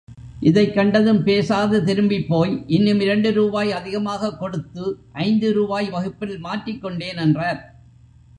இதைக் 0.39 0.73
கண்டதும், 0.73 1.23
பேசாது 1.23 1.81
திரும்பிப்போய், 1.81 2.63
இன்னும் 2.67 2.99
இரண்டு 2.99 3.33
ரூபாய் 3.33 3.71
அதிகமாகக் 3.71 4.39
கொடுத்து, 4.39 4.97
ஐந்து 5.11 5.53
ரூபாய் 5.53 5.89
வகுப்பில் 5.89 6.43
மாற்றிக்கொண்டேன் 6.43 7.17
என்றார். 7.17 7.75